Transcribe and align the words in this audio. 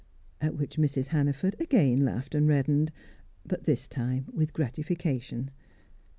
At 0.41 0.55
which 0.57 0.77
Mrs. 0.77 1.09
Hannaford 1.09 1.55
again 1.59 2.03
laughed 2.03 2.33
and 2.33 2.47
reddened, 2.47 2.91
but 3.45 3.65
this 3.65 3.87
time 3.87 4.25
with 4.33 4.51
gratification. 4.51 5.51